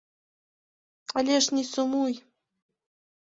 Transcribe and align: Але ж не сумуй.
Але 1.19 1.35
ж 1.45 1.57
не 1.57 1.63
сумуй. 1.71 2.13